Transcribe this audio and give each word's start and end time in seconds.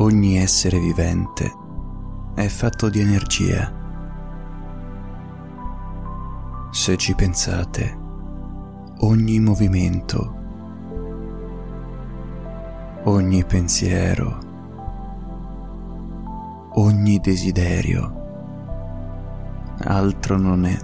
ogni 0.00 0.38
essere 0.38 0.78
vivente 0.78 1.52
è 2.34 2.46
fatto 2.46 2.88
di 2.88 3.00
energia. 3.00 3.70
Se 6.70 6.96
ci 6.96 7.14
pensate, 7.14 7.98
ogni 9.00 9.40
movimento, 9.40 10.34
ogni 13.04 13.44
pensiero, 13.44 14.38
ogni 16.74 17.18
desiderio, 17.18 18.18
altro 19.84 20.38
non 20.38 20.64
è 20.64 20.78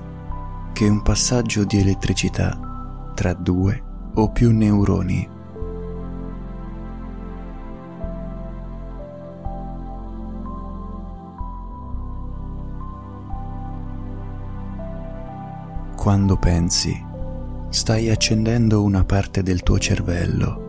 che 0.75 0.89
un 0.89 1.01
passaggio 1.01 1.65
di 1.65 1.79
elettricità 1.79 3.11
tra 3.15 3.33
due 3.33 3.83
o 4.15 4.31
più 4.31 4.53
neuroni. 4.53 5.36
Quando 16.07 16.37
pensi, 16.37 17.05
stai 17.69 18.11
accendendo 18.11 18.85
una 18.85 19.03
parte 19.03 19.43
del 19.43 19.65
tuo 19.65 19.77
cervello. 19.77 20.63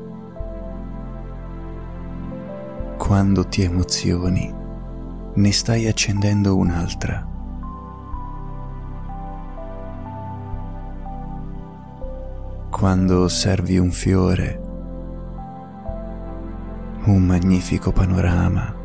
Quando 2.97 3.45
ti 3.45 3.61
emozioni, 3.61 4.51
ne 5.35 5.51
stai 5.51 5.85
accendendo 5.85 6.57
un'altra. 6.57 7.23
Quando 12.71 13.21
osservi 13.21 13.77
un 13.77 13.91
fiore, 13.91 14.61
un 17.03 17.23
magnifico 17.23 17.91
panorama 17.91 18.75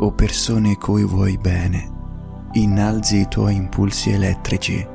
o 0.00 0.10
persone 0.10 0.76
cui 0.76 1.04
vuoi 1.04 1.38
bene, 1.38 1.93
innalzi 2.56 3.20
i 3.20 3.28
tuoi 3.28 3.56
impulsi 3.56 4.10
elettrici. 4.10 4.86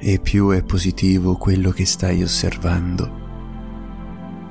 E 0.00 0.20
più 0.20 0.50
è 0.50 0.62
positivo 0.62 1.36
quello 1.36 1.70
che 1.70 1.84
stai 1.84 2.22
osservando, 2.22 3.10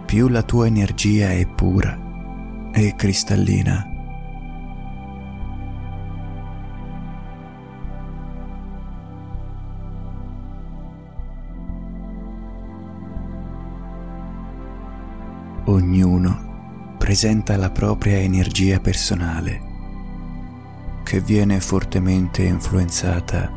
più 0.06 0.28
la 0.28 0.44
tua 0.44 0.66
energia 0.68 1.30
è 1.30 1.48
pura 1.48 1.98
e 2.74 2.96
cristallina. 2.98 3.92
Ognuno 15.70 16.96
presenta 16.98 17.56
la 17.58 17.70
propria 17.70 18.18
energia 18.18 18.80
personale 18.80 19.67
che 21.08 21.22
viene 21.22 21.62
fortemente 21.62 22.44
influenzata 22.44 23.50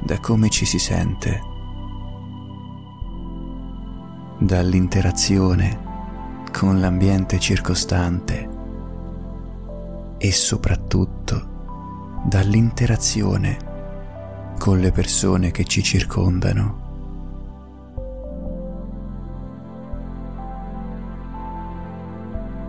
da 0.00 0.18
come 0.20 0.48
ci 0.48 0.64
si 0.64 0.78
sente, 0.78 1.38
dall'interazione 4.38 6.46
con 6.50 6.80
l'ambiente 6.80 7.38
circostante 7.38 8.48
e 10.16 10.32
soprattutto 10.32 12.22
dall'interazione 12.24 14.54
con 14.58 14.78
le 14.78 14.90
persone 14.90 15.50
che 15.50 15.64
ci 15.64 15.82
circondano. 15.82 16.86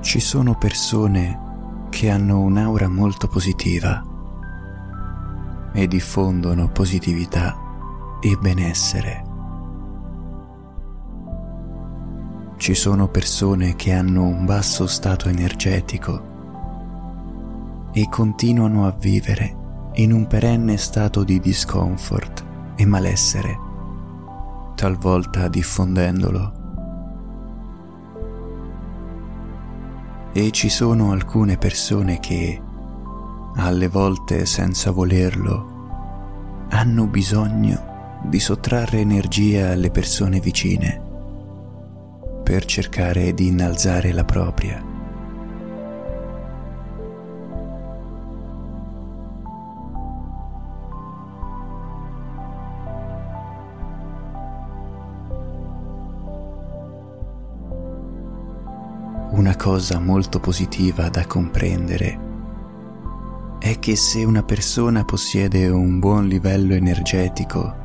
Ci 0.02 0.20
sono 0.20 0.58
persone 0.58 1.88
che 1.90 2.10
hanno 2.10 2.42
un'aura 2.42 2.90
molto 2.90 3.30
positiva 3.30 4.08
e 5.74 5.88
diffondono 5.88 6.70
positività 6.70 7.56
e 8.22 8.38
benessere. 8.40 9.24
Ci 12.58 12.74
sono 12.74 13.08
persone 13.08 13.76
che 13.76 13.94
hanno 13.94 14.24
un 14.26 14.46
basso 14.46 14.86
stato 14.86 15.30
energetico 15.30 16.28
e 17.94 18.08
continuano 18.10 18.86
a 18.86 18.92
vivere 18.92 19.56
in 19.94 20.12
un 20.12 20.28
perenne 20.28 20.78
stato 20.78 21.24
di 21.24 21.40
discomfort 21.40 22.46
e 22.76 22.86
malessere, 22.86 23.58
talvolta 24.76 25.48
diffondendolo. 25.48 26.58
E 30.32 30.52
ci 30.52 30.70
sono 30.70 31.12
alcune 31.12 31.58
persone 31.58 32.20
che 32.20 32.62
alle 33.60 33.88
volte 33.88 34.46
senza 34.46 34.92
volerlo, 34.92 36.68
hanno 36.70 37.08
bisogno 37.08 38.22
di 38.24 38.40
sottrarre 38.40 39.00
energia 39.00 39.72
alle 39.72 39.92
persone 39.92 40.40
vicine 40.40 41.08
per 42.44 42.66
cercare 42.66 43.34
di 43.34 43.48
innalzare 43.48 44.12
la 44.12 44.26
propria. 44.26 44.84
Una 59.32 59.56
cosa 59.56 60.00
molto 60.00 60.40
positiva 60.40 61.08
da 61.10 61.26
comprendere 61.26 62.29
è 63.60 63.78
che 63.78 63.98
se 63.98 64.24
una 64.24 64.42
persona 64.42 65.04
possiede 65.04 65.68
un 65.68 66.00
buon 66.00 66.28
livello 66.28 66.74
energetico, 66.74 67.76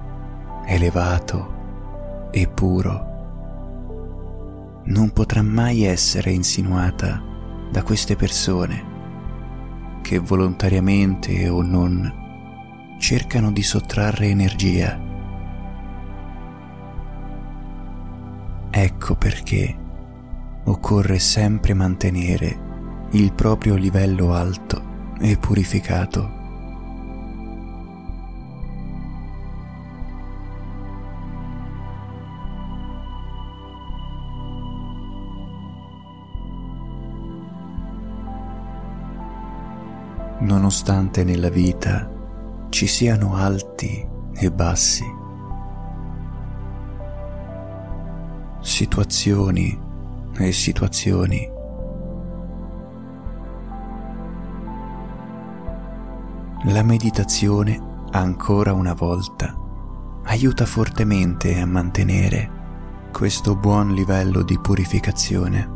elevato 0.66 2.28
e 2.30 2.46
puro, 2.46 3.12
non 4.84 5.10
potrà 5.10 5.42
mai 5.42 5.82
essere 5.82 6.30
insinuata 6.30 7.20
da 7.72 7.82
queste 7.82 8.14
persone 8.14 8.92
che 10.02 10.18
volontariamente 10.20 11.48
o 11.48 11.62
non 11.62 12.96
cercano 13.00 13.50
di 13.50 13.62
sottrarre 13.62 14.28
energia. 14.28 15.00
Ecco 18.70 19.14
perché 19.16 19.76
occorre 20.64 21.18
sempre 21.18 21.74
mantenere 21.74 22.62
il 23.10 23.32
proprio 23.32 23.74
livello 23.74 24.34
alto 24.34 24.92
e 25.20 25.36
purificato. 25.36 26.42
Nonostante 40.40 41.24
nella 41.24 41.48
vita 41.48 42.10
ci 42.68 42.86
siano 42.86 43.34
alti 43.34 44.06
e 44.34 44.50
bassi, 44.50 45.04
situazioni 48.60 49.80
e 50.36 50.52
situazioni 50.52 51.53
La 56.68 56.82
meditazione, 56.82 57.78
ancora 58.12 58.72
una 58.72 58.94
volta, 58.94 59.54
aiuta 60.24 60.64
fortemente 60.64 61.60
a 61.60 61.66
mantenere 61.66 63.10
questo 63.12 63.54
buon 63.54 63.92
livello 63.92 64.40
di 64.42 64.58
purificazione. 64.58 65.72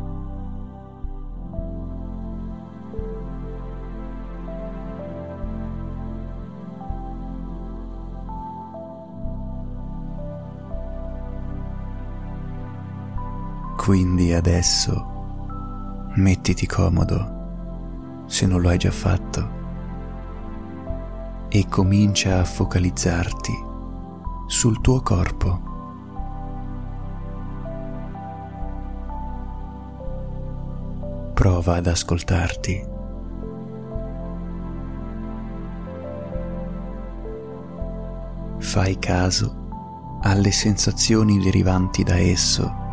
Quindi 13.76 14.32
adesso 14.32 16.10
mettiti 16.14 16.66
comodo, 16.66 18.24
se 18.24 18.46
non 18.46 18.62
lo 18.62 18.70
hai 18.70 18.78
già 18.78 18.90
fatto 18.90 19.57
e 21.48 21.66
comincia 21.68 22.40
a 22.40 22.44
focalizzarti 22.44 23.52
sul 24.46 24.80
tuo 24.80 25.00
corpo. 25.02 25.66
Prova 31.34 31.76
ad 31.76 31.86
ascoltarti. 31.86 32.86
Fai 38.58 38.98
caso 38.98 40.18
alle 40.22 40.50
sensazioni 40.50 41.38
derivanti 41.38 42.02
da 42.02 42.16
esso 42.16 42.86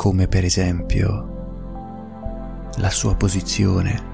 come 0.00 0.28
per 0.28 0.46
esempio 0.46 1.28
la 2.76 2.88
sua 2.88 3.14
posizione. 3.16 4.09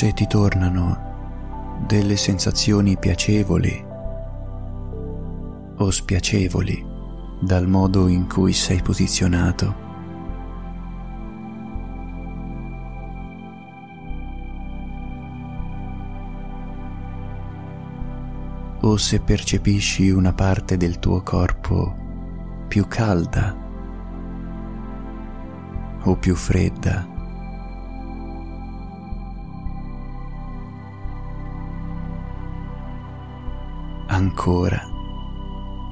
Se 0.00 0.14
ti 0.14 0.26
tornano 0.26 1.82
delle 1.86 2.16
sensazioni 2.16 2.96
piacevoli 2.96 3.84
o 5.76 5.90
spiacevoli 5.90 6.82
dal 7.42 7.68
modo 7.68 8.08
in 8.08 8.26
cui 8.26 8.54
sei 8.54 8.80
posizionato, 8.80 9.74
o 18.80 18.96
se 18.96 19.20
percepisci 19.20 20.08
una 20.08 20.32
parte 20.32 20.78
del 20.78 20.98
tuo 20.98 21.20
corpo 21.20 22.64
più 22.68 22.86
calda 22.88 23.54
o 26.04 26.16
più 26.16 26.34
fredda. 26.34 27.09
Ancora, 34.20 34.86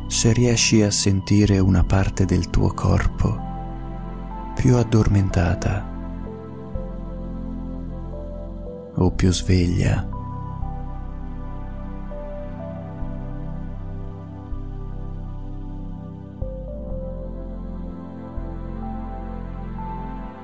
se 0.07 0.35
riesci 0.35 0.83
a 0.83 0.91
sentire 0.91 1.59
una 1.61 1.83
parte 1.83 2.27
del 2.27 2.51
tuo 2.51 2.75
corpo 2.75 3.41
più 4.55 4.77
addormentata 4.77 5.89
o 8.97 9.11
più 9.13 9.33
sveglia. 9.33 10.07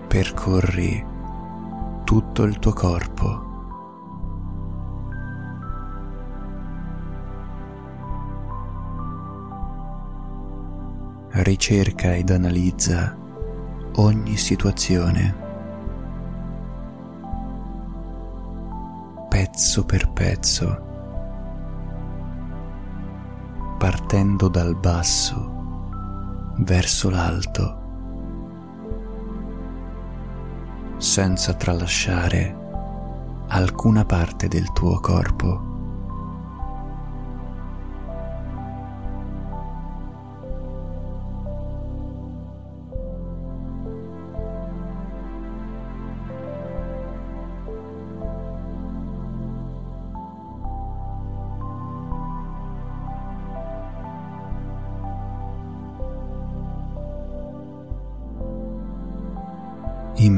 percorri 0.08 1.04
tutto 2.04 2.44
il 2.44 2.58
tuo 2.60 2.72
corpo. 2.72 3.53
Ricerca 11.36 12.14
ed 12.14 12.30
analizza 12.30 13.16
ogni 13.96 14.36
situazione, 14.36 15.34
pezzo 19.28 19.84
per 19.84 20.10
pezzo, 20.12 20.86
partendo 23.78 24.48
dal 24.48 24.76
basso 24.76 26.54
verso 26.58 27.10
l'alto. 27.10 27.82
senza 30.96 31.52
tralasciare 31.52 32.56
alcuna 33.48 34.04
parte 34.06 34.48
del 34.48 34.72
tuo 34.72 35.00
corpo. 35.00 35.73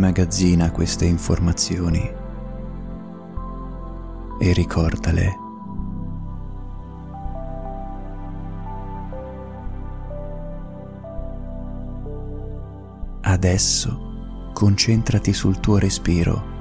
Immagazzina 0.06 0.70
queste 0.70 1.05
informazioni. 1.05 2.14
E 4.38 4.53
ricordale. 4.53 5.37
Adesso 13.23 14.53
concentrati 14.53 15.32
sul 15.32 15.58
tuo 15.58 15.79
respiro. 15.79 16.55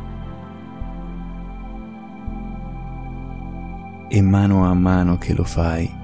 E 4.09 4.21
mano 4.21 4.65
a 4.65 4.73
mano 4.73 5.17
che 5.17 5.33
lo 5.35 5.43
fai 5.43 6.03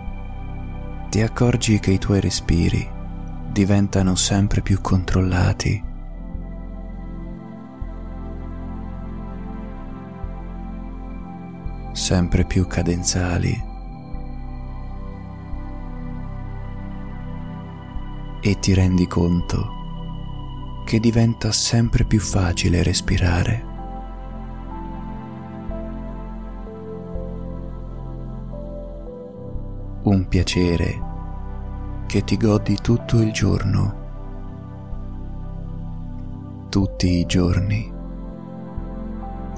ti 1.10 1.22
accorgi 1.22 1.80
che 1.80 1.92
i 1.92 1.98
tuoi 1.98 2.22
respiri 2.22 2.88
diventano 3.52 4.16
sempre 4.16 4.62
più 4.62 4.80
controllati 4.80 5.90
sempre 12.12 12.44
più 12.44 12.68
cadenzali. 12.68 13.58
E 18.42 18.60
ti 18.60 18.74
rendi 18.74 19.08
conto 19.08 20.84
che 20.84 21.00
diventa 21.00 21.54
sempre 21.54 22.04
più 22.04 22.20
facile 22.20 22.84
respirare. 22.84 23.66
Un 30.04 30.26
piacere 30.28 31.02
che 32.08 32.26
ti 32.26 32.36
godi 32.36 32.76
tutto 32.82 33.22
il 33.22 33.32
giorno, 33.32 33.96
tutti 36.68 37.20
i 37.20 37.26
giorni, 37.26 37.90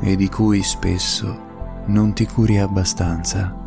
e 0.02 0.16
di 0.16 0.30
cui 0.30 0.62
spesso 0.62 1.50
non 1.86 2.14
ti 2.14 2.26
curi 2.26 2.58
abbastanza. 2.58 3.62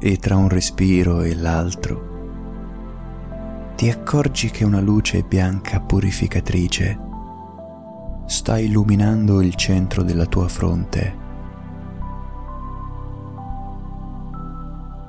E 0.00 0.16
tra 0.16 0.36
un 0.36 0.48
respiro 0.48 1.22
e 1.22 1.34
l'altro 1.34 2.06
ti 3.74 3.90
accorgi 3.90 4.50
che 4.50 4.64
una 4.64 4.80
luce 4.80 5.22
bianca 5.22 5.80
purificatrice 5.80 6.98
sta 8.26 8.58
illuminando 8.58 9.40
il 9.40 9.54
centro 9.54 10.02
della 10.02 10.26
tua 10.26 10.48
fronte 10.48 11.26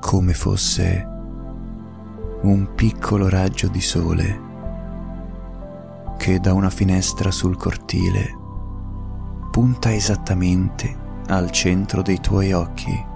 come 0.00 0.34
fosse 0.34 1.19
un 2.42 2.74
piccolo 2.74 3.28
raggio 3.28 3.68
di 3.68 3.80
sole 3.80 4.48
che 6.16 6.40
da 6.40 6.54
una 6.54 6.70
finestra 6.70 7.30
sul 7.30 7.56
cortile 7.56 8.36
punta 9.50 9.92
esattamente 9.92 10.96
al 11.26 11.50
centro 11.50 12.02
dei 12.02 12.18
tuoi 12.20 12.52
occhi. 12.52 13.08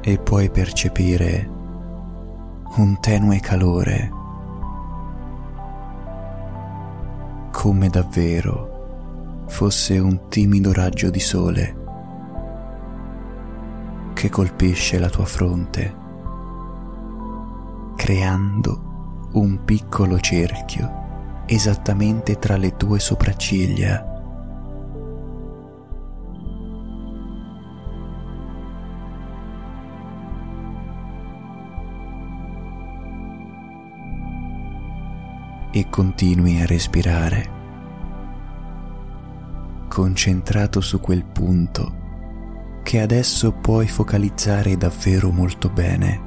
E 0.00 0.18
puoi 0.18 0.50
percepire 0.50 1.50
un 2.76 2.98
tenue 3.00 3.40
calore, 3.40 4.10
come 7.50 7.88
davvero 7.88 8.77
fosse 9.48 9.98
un 9.98 10.28
timido 10.28 10.72
raggio 10.72 11.10
di 11.10 11.20
sole 11.20 11.76
che 14.14 14.28
colpisce 14.30 14.98
la 14.98 15.08
tua 15.08 15.24
fronte, 15.24 15.94
creando 17.96 19.30
un 19.32 19.64
piccolo 19.64 20.18
cerchio 20.18 21.44
esattamente 21.46 22.38
tra 22.38 22.56
le 22.56 22.76
tue 22.76 22.98
sopracciglia. 22.98 24.16
E 35.70 35.88
continui 35.88 36.60
a 36.60 36.66
respirare 36.66 37.57
concentrato 39.98 40.80
su 40.80 41.00
quel 41.00 41.24
punto 41.24 42.80
che 42.84 43.00
adesso 43.00 43.50
puoi 43.50 43.88
focalizzare 43.88 44.76
davvero 44.76 45.32
molto 45.32 45.68
bene. 45.68 46.22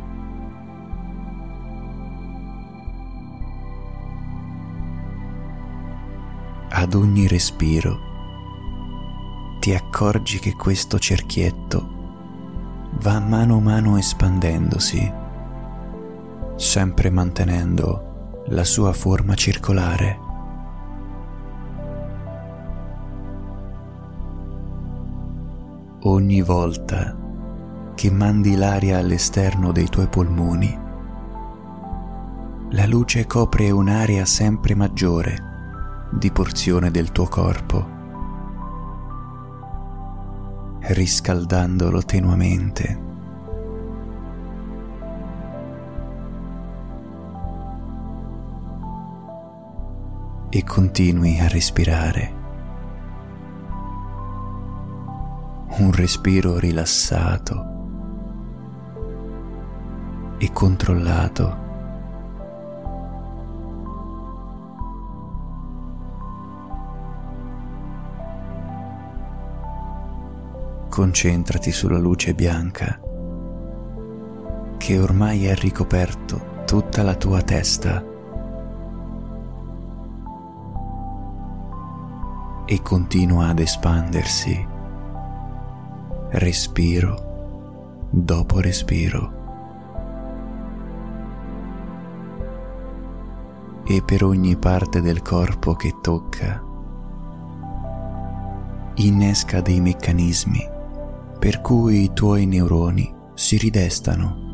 Ad 6.68 6.94
ogni 6.96 7.28
respiro 7.30 7.98
ti 9.62 9.74
accorgi 9.74 10.40
che 10.40 10.54
questo 10.56 11.00
cerchietto 11.00 12.90
va 13.01 13.22
mano 13.22 13.56
a 13.56 13.62
mano 13.62 13.98
espandendosi 13.98 15.13
sempre 16.58 17.10
mantenendo 17.10 18.44
la 18.48 18.66
sua 18.66 18.92
forma 18.92 19.34
circolare. 19.36 20.21
Ogni 26.03 26.41
volta 26.41 27.15
che 27.93 28.12
mandi 28.12 28.55
l'aria 28.55 28.98
all'esterno 28.98 29.72
dei 29.72 29.88
tuoi 29.88 30.08
polmoni, 30.08 30.79
la 32.72 32.86
luce 32.88 33.27
copre 33.27 33.70
un'area 33.70 34.25
sempre 34.25 34.74
maggiore 34.74 36.10
di 36.12 36.31
porzione 36.31 36.89
del 36.89 37.12
tuo 37.12 37.27
corpo 37.27 38.00
riscaldandolo 40.81 42.01
tenuamente. 42.01 43.10
E 50.50 50.63
continui 50.63 51.39
a 51.39 51.48
respirare. 51.48 52.41
Un 55.78 55.92
respiro 55.94 56.60
rilassato 56.60 57.66
e 60.38 60.51
controllato. 60.51 61.70
concentrati 70.92 71.72
sulla 71.72 71.98
luce 71.98 72.34
bianca 72.34 73.00
che 74.78 75.00
ormai 75.00 75.50
ha 75.50 75.56
ricoperto 75.56 76.63
tutta 76.66 77.01
la 77.01 77.16
tua 77.16 77.42
testa 77.42 78.04
e 82.66 82.82
continua 82.82 83.48
ad 83.48 83.60
espandersi 83.60 84.71
respiro 86.32 88.08
dopo 88.10 88.60
respiro. 88.60 89.40
E 93.86 94.02
per 94.06 94.24
ogni 94.24 94.56
parte 94.58 95.02
del 95.02 95.22
corpo 95.22 95.74
che 95.74 95.96
tocca, 96.02 96.64
innesca 98.96 99.62
dei 99.62 99.82
meccanismi 99.82 100.70
per 101.40 101.60
cui 101.62 102.04
i 102.04 102.14
tuoi 102.14 102.46
neuroni 102.46 103.12
si 103.34 103.58
ridestano, 103.58 104.50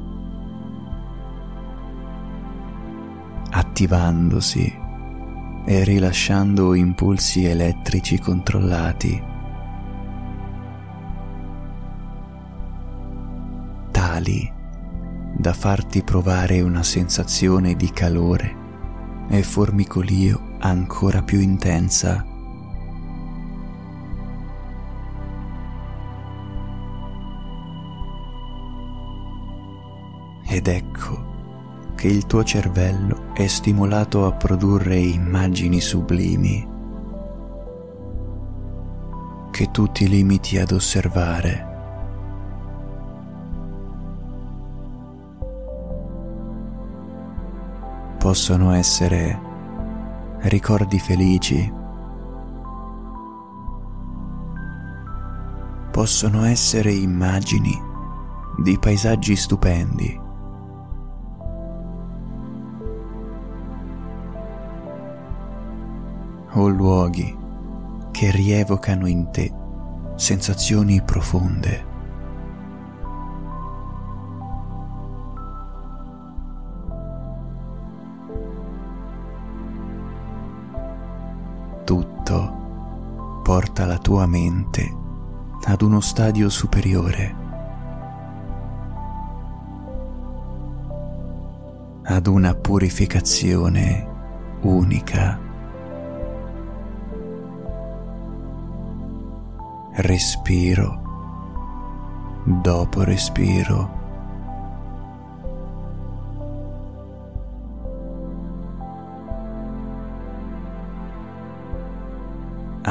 attivandosi 3.52 4.86
e 5.66 5.84
rilasciando 5.84 6.74
impulsi 6.74 7.44
elettrici 7.44 8.18
controllati, 8.20 9.36
tali 14.18 14.52
da 15.38 15.54
farti 15.54 16.02
provare 16.02 16.62
una 16.62 16.82
sensazione 16.82 17.76
di 17.76 17.92
calore 17.92 18.66
e 19.30 19.44
formicolio 19.44 20.56
ancora 20.60 21.22
più 21.22 21.40
intensa 21.40 22.26
ed 30.48 30.68
ecco 30.68 31.26
che 31.94 32.08
il 32.08 32.26
tuo 32.26 32.44
cervello 32.44 33.34
è 33.34 33.46
stimolato 33.46 34.26
a 34.26 34.32
produrre 34.32 34.98
immagini 34.98 35.80
sublimi 35.80 36.76
che 39.52 39.72
tu 39.72 39.92
ti 39.92 40.08
limiti 40.08 40.60
ad 40.60 40.72
osservare. 40.72 41.77
Possono 48.28 48.74
essere 48.74 49.40
ricordi 50.40 51.00
felici, 51.00 51.74
possono 55.90 56.44
essere 56.44 56.92
immagini 56.92 57.72
di 58.62 58.78
paesaggi 58.78 59.34
stupendi 59.34 60.20
o 66.52 66.68
luoghi 66.68 67.34
che 68.12 68.30
rievocano 68.32 69.08
in 69.08 69.32
te 69.32 69.54
sensazioni 70.16 71.02
profonde. 71.02 71.87
Tutto 81.88 83.40
porta 83.44 83.86
la 83.86 83.98
tua 83.98 84.28
mente 84.28 84.94
ad 85.64 85.82
uno 85.82 86.02
stadio 86.02 86.50
superiore, 86.50 87.36
ad 92.04 92.28
una 92.28 92.54
purificazione 92.56 94.06
unica. 94.64 95.40
respiro 100.00 101.02
dopo 102.44 103.04
respiro. 103.04 103.97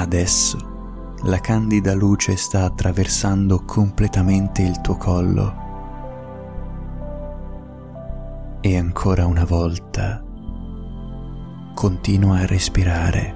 Adesso 0.07 1.19
la 1.25 1.41
candida 1.41 1.93
luce 1.93 2.37
sta 2.37 2.63
attraversando 2.63 3.65
completamente 3.65 4.63
il 4.63 4.81
tuo 4.81 4.97
collo 4.97 5.65
e 8.61 8.77
ancora 8.77 9.27
una 9.27 9.45
volta 9.45 10.23
continua 11.75 12.39
a 12.39 12.47
respirare. 12.47 13.35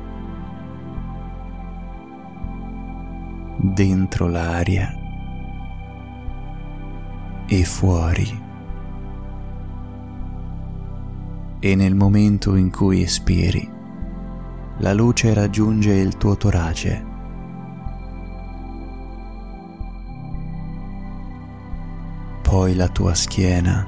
dentro 3.62 4.26
l'aria 4.26 4.90
e 7.46 7.64
fuori. 7.64 8.48
E 11.58 11.74
nel 11.74 11.94
momento 11.94 12.54
in 12.54 12.70
cui 12.70 13.02
espiri, 13.02 13.79
la 14.80 14.94
luce 14.94 15.34
raggiunge 15.34 15.92
il 15.92 16.16
tuo 16.16 16.36
torace. 16.36 17.04
Poi 22.42 22.74
la 22.74 22.88
tua 22.88 23.14
schiena. 23.14 23.86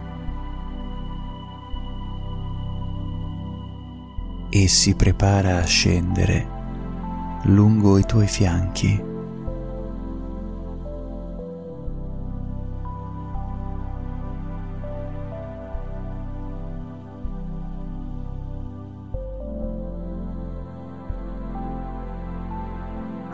E 4.50 4.68
si 4.68 4.94
prepara 4.94 5.56
a 5.56 5.64
scendere 5.64 6.48
lungo 7.44 7.96
i 7.96 8.04
tuoi 8.04 8.26
fianchi. 8.26 9.11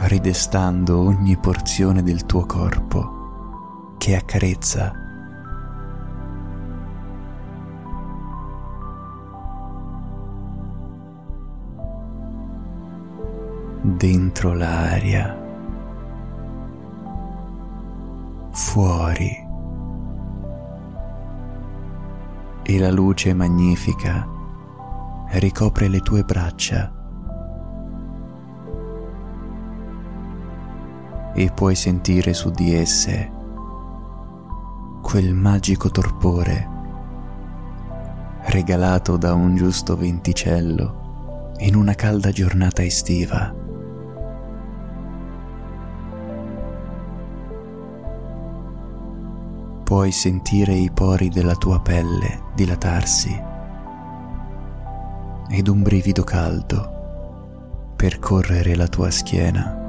Ridestando 0.08 1.00
ogni 1.00 1.36
porzione 1.36 2.02
del 2.02 2.24
tuo 2.24 2.46
corpo 2.46 3.94
che 3.98 4.16
accarezza. 4.16 4.92
Dentro 13.82 14.54
l'aria, 14.54 15.36
fuori, 18.50 19.46
e 22.62 22.78
la 22.78 22.90
luce 22.90 23.34
magnifica 23.34 24.26
ricopre 25.32 25.88
le 25.88 26.00
tue 26.00 26.22
braccia 26.22 26.97
e 31.38 31.52
puoi 31.52 31.76
sentire 31.76 32.34
su 32.34 32.50
di 32.50 32.74
esse 32.74 33.30
quel 35.00 35.32
magico 35.32 35.88
torpore 35.88 36.68
regalato 38.46 39.16
da 39.16 39.34
un 39.34 39.54
giusto 39.54 39.96
venticello 39.96 41.52
in 41.58 41.76
una 41.76 41.94
calda 41.94 42.32
giornata 42.32 42.82
estiva. 42.82 43.54
Puoi 49.84 50.10
sentire 50.10 50.72
i 50.72 50.90
pori 50.90 51.28
della 51.28 51.54
tua 51.54 51.80
pelle 51.80 52.46
dilatarsi 52.56 53.42
ed 55.50 55.68
un 55.68 55.82
brivido 55.82 56.24
caldo 56.24 57.92
percorrere 57.94 58.74
la 58.74 58.88
tua 58.88 59.12
schiena. 59.12 59.87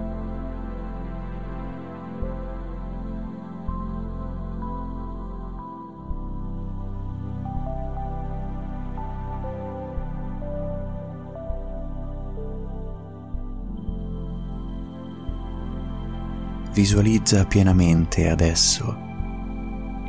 Visualizza 16.72 17.46
pienamente 17.46 18.30
adesso 18.30 19.08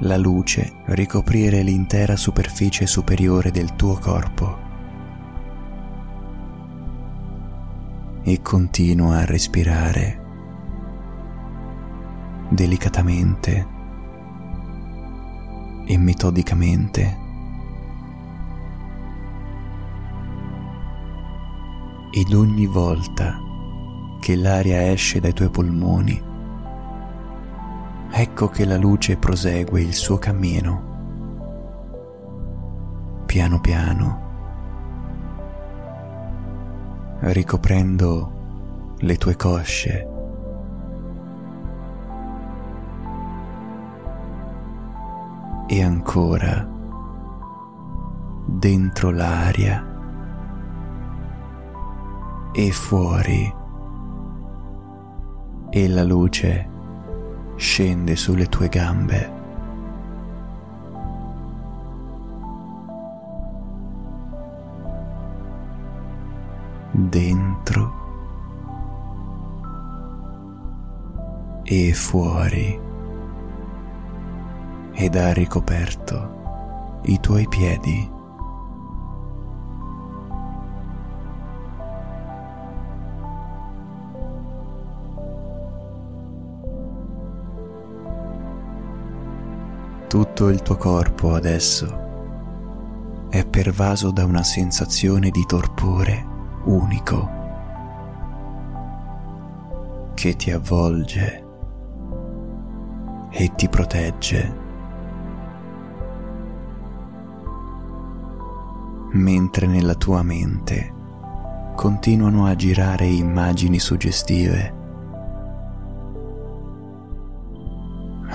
la 0.00 0.16
luce 0.16 0.72
ricoprire 0.86 1.62
l'intera 1.62 2.16
superficie 2.16 2.86
superiore 2.86 3.50
del 3.50 3.76
tuo 3.76 3.98
corpo 3.98 4.58
e 8.22 8.40
continua 8.42 9.18
a 9.18 9.24
respirare 9.24 10.20
delicatamente 12.50 13.66
e 15.86 15.98
metodicamente. 15.98 17.18
Ed 22.12 22.32
ogni 22.34 22.66
volta 22.66 23.38
che 24.20 24.36
l'aria 24.36 24.90
esce 24.90 25.20
dai 25.20 25.32
tuoi 25.32 25.48
polmoni, 25.48 26.29
ecco 28.12 28.48
che 28.48 28.64
la 28.64 28.76
luce 28.76 29.16
prosegue 29.16 29.80
il 29.80 29.94
suo 29.94 30.18
cammino. 30.18 30.88
Piano 33.26 33.60
piano, 33.60 34.28
ricoprendo 37.20 38.32
le 38.98 39.16
tue 39.16 39.36
cosce. 39.36 40.08
E 45.66 45.82
ancora 45.82 46.68
dentro 48.44 49.10
l'aria 49.12 49.86
e 52.52 52.72
fuori 52.72 53.54
e 55.70 55.88
la 55.88 56.02
luce 56.02 56.69
scende 57.60 58.16
sulle 58.16 58.46
tue 58.46 58.68
gambe. 58.70 59.38
Dentro 66.90 67.98
e 71.64 71.92
fuori 71.92 72.80
ed 74.92 75.14
ha 75.16 75.32
ricoperto 75.34 77.00
i 77.04 77.20
tuoi 77.20 77.46
piedi. 77.46 78.19
Tutto 90.40 90.52
il 90.52 90.62
tuo 90.62 90.76
corpo 90.76 91.34
adesso 91.34 93.28
è 93.28 93.44
pervaso 93.44 94.10
da 94.10 94.24
una 94.24 94.42
sensazione 94.42 95.28
di 95.28 95.44
torpore 95.44 96.26
unico 96.64 97.28
che 100.14 100.36
ti 100.36 100.50
avvolge 100.50 101.44
e 103.28 103.52
ti 103.54 103.68
protegge. 103.68 104.56
Mentre 109.10 109.66
nella 109.66 109.94
tua 109.94 110.22
mente 110.22 110.94
continuano 111.76 112.46
a 112.46 112.54
girare 112.54 113.04
immagini 113.04 113.78
suggestive 113.78 114.79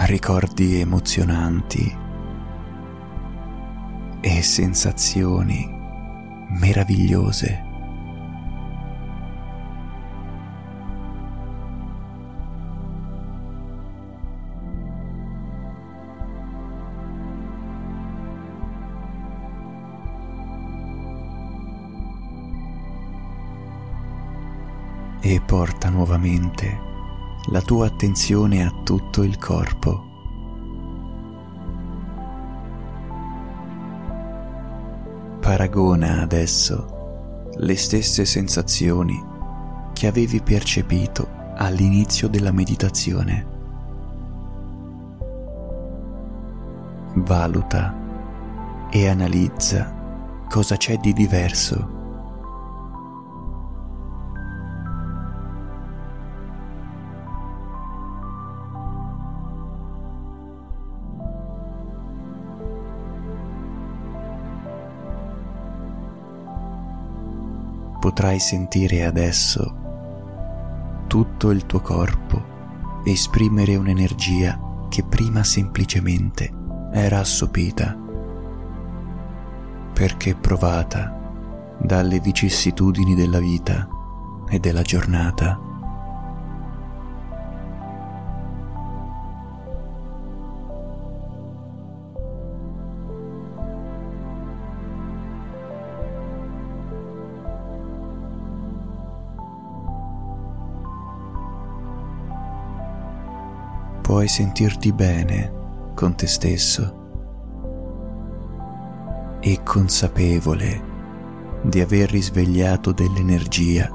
ricordi 0.06 0.80
emozionanti 0.80 1.98
e 4.22 4.42
sensazioni 4.44 5.68
meravigliose. 6.60 7.64
E 25.22 25.42
porta 25.44 25.90
nuovamente 25.90 26.85
la 27.50 27.62
tua 27.62 27.86
attenzione 27.86 28.66
a 28.66 28.72
tutto 28.84 29.22
il 29.22 29.38
corpo. 29.38 30.04
Paragona 35.40 36.22
adesso 36.22 37.50
le 37.58 37.76
stesse 37.76 38.26
sensazioni 38.26 39.24
che 39.94 40.08
avevi 40.08 40.42
percepito 40.42 41.28
all'inizio 41.56 42.28
della 42.28 42.52
meditazione. 42.52 43.54
Valuta 47.14 47.96
e 48.90 49.08
analizza 49.08 50.44
cosa 50.50 50.78
c'è 50.78 50.98
di 50.98 51.14
diverso 51.14 51.95
potrai 68.16 68.40
sentire 68.40 69.04
adesso 69.04 69.76
tutto 71.08 71.52
il 71.52 71.66
tuo 71.66 71.82
corpo 71.82 73.02
esprimere 73.04 73.76
un'energia 73.76 74.88
che 74.88 75.04
prima 75.04 75.44
semplicemente 75.44 76.50
era 76.94 77.20
assopita, 77.20 77.94
perché 79.92 80.34
provata 80.34 81.76
dalle 81.78 82.22
vicissitudini 82.22 83.16
della 83.16 83.40
vita 83.40 83.86
e 84.48 84.60
della 84.60 84.82
giornata. 84.82 85.60
Puoi 104.16 104.30
sentirti 104.30 104.94
bene 104.94 105.92
con 105.94 106.16
te 106.16 106.26
stesso 106.26 107.04
e 109.42 109.62
consapevole 109.62 110.84
di 111.62 111.82
aver 111.82 112.12
risvegliato 112.12 112.94
dell'energia 112.94 113.92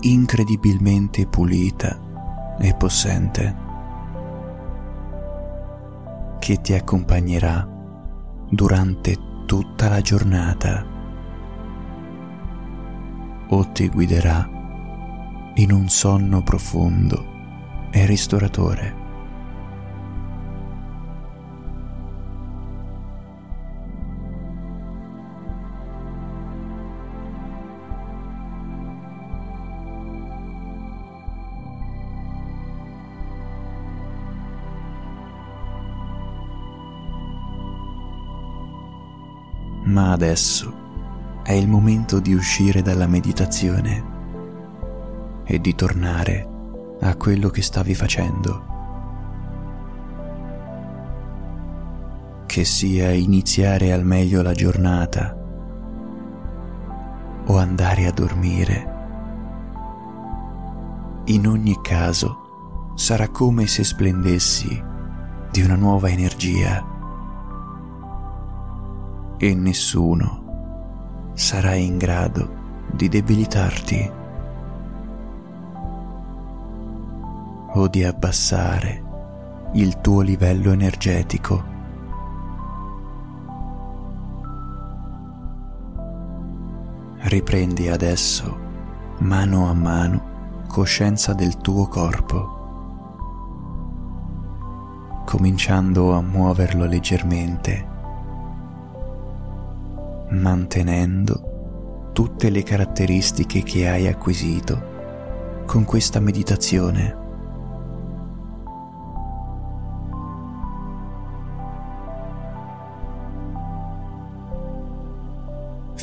incredibilmente 0.00 1.26
pulita 1.26 1.98
e 2.58 2.74
possente 2.74 3.56
che 6.38 6.60
ti 6.60 6.74
accompagnerà 6.74 7.66
durante 8.50 9.16
tutta 9.46 9.88
la 9.88 10.02
giornata 10.02 10.84
o 13.48 13.72
ti 13.72 13.88
guiderà 13.88 14.46
in 15.54 15.72
un 15.72 15.88
sonno 15.88 16.42
profondo 16.42 17.88
e 17.90 18.04
ristoratore. 18.04 19.04
Ma 39.96 40.12
adesso 40.12 41.40
è 41.42 41.52
il 41.52 41.66
momento 41.68 42.20
di 42.20 42.34
uscire 42.34 42.82
dalla 42.82 43.06
meditazione 43.06 44.04
e 45.42 45.58
di 45.58 45.74
tornare 45.74 46.46
a 47.00 47.16
quello 47.16 47.48
che 47.48 47.62
stavi 47.62 47.94
facendo. 47.94 48.66
Che 52.44 52.64
sia 52.66 53.10
iniziare 53.12 53.90
al 53.94 54.04
meglio 54.04 54.42
la 54.42 54.52
giornata 54.52 55.34
o 57.46 57.56
andare 57.56 58.04
a 58.04 58.12
dormire. 58.12 58.94
In 61.24 61.48
ogni 61.48 61.80
caso 61.80 62.92
sarà 62.96 63.30
come 63.30 63.66
se 63.66 63.82
splendessi 63.82 64.78
di 65.50 65.62
una 65.62 65.76
nuova 65.76 66.10
energia 66.10 66.95
e 69.38 69.54
nessuno 69.54 71.30
sarà 71.34 71.74
in 71.74 71.98
grado 71.98 72.54
di 72.90 73.08
debilitarti 73.08 74.10
o 77.74 77.88
di 77.88 78.04
abbassare 78.04 79.02
il 79.74 80.00
tuo 80.00 80.22
livello 80.22 80.72
energetico. 80.72 81.74
Riprendi 87.18 87.88
adesso, 87.88 88.56
mano 89.18 89.68
a 89.68 89.74
mano, 89.74 90.64
coscienza 90.68 91.34
del 91.34 91.58
tuo 91.58 91.86
corpo, 91.88 92.54
cominciando 95.26 96.14
a 96.14 96.22
muoverlo 96.22 96.86
leggermente, 96.86 97.95
mantenendo 100.30 102.10
tutte 102.12 102.50
le 102.50 102.62
caratteristiche 102.62 103.62
che 103.62 103.88
hai 103.88 104.06
acquisito 104.06 105.64
con 105.66 105.84
questa 105.84 106.20
meditazione. 106.20 107.24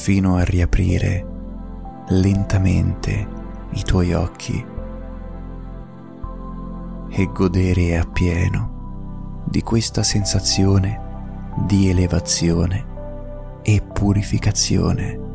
fino 0.03 0.36
a 0.36 0.43
riaprire 0.43 1.25
lentamente 2.09 3.25
i 3.69 3.83
tuoi 3.83 4.12
occhi 4.12 4.65
e 7.09 7.29
godere 7.31 7.97
appieno 7.97 9.43
di 9.45 9.62
questa 9.62 10.03
sensazione 10.03 10.99
di 11.67 11.89
elevazione 11.89 12.92
e 13.63 13.82
purificazione. 13.82 15.32